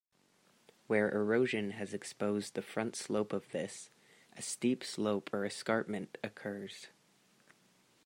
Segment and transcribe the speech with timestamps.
[0.87, 3.91] Where erosion has exposed the frontslope of this,
[4.35, 6.87] a steep slope or escarpment occurs.